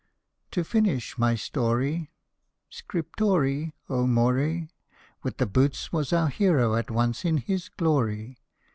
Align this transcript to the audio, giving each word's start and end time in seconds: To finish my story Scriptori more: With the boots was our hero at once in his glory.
To 0.49 0.63
finish 0.63 1.19
my 1.19 1.35
story 1.35 2.09
Scriptori 2.71 3.73
more: 3.87 4.67
With 5.21 5.37
the 5.37 5.45
boots 5.45 5.93
was 5.93 6.11
our 6.11 6.29
hero 6.29 6.73
at 6.75 6.89
once 6.89 7.23
in 7.23 7.37
his 7.37 7.69
glory. 7.69 8.39